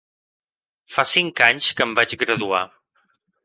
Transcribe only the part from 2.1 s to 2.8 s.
graduar.